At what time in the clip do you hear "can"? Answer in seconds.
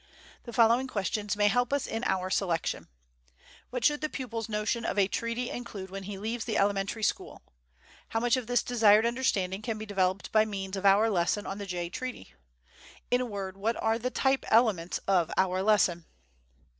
9.61-9.77